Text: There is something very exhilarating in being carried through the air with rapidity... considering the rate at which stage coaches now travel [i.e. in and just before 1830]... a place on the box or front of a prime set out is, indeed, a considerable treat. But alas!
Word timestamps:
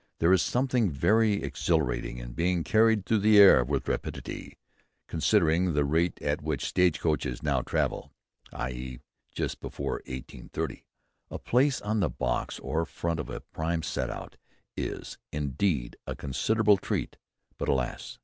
There 0.17 0.33
is 0.33 0.41
something 0.41 0.89
very 0.89 1.43
exhilarating 1.43 2.17
in 2.17 2.33
being 2.33 2.63
carried 2.63 3.05
through 3.05 3.19
the 3.19 3.37
air 3.37 3.63
with 3.63 3.87
rapidity... 3.87 4.57
considering 5.07 5.75
the 5.75 5.85
rate 5.85 6.19
at 6.23 6.41
which 6.41 6.65
stage 6.65 6.99
coaches 6.99 7.43
now 7.43 7.61
travel 7.61 8.11
[i.e. 8.51 8.83
in 8.93 8.93
and 8.95 9.01
just 9.31 9.59
before 9.59 10.01
1830]... 10.07 10.81
a 11.29 11.37
place 11.37 11.81
on 11.81 11.99
the 11.99 12.09
box 12.09 12.57
or 12.61 12.83
front 12.83 13.19
of 13.19 13.29
a 13.29 13.41
prime 13.41 13.83
set 13.83 14.09
out 14.09 14.37
is, 14.75 15.19
indeed, 15.31 15.95
a 16.07 16.15
considerable 16.15 16.77
treat. 16.77 17.17
But 17.59 17.69
alas! 17.69 18.17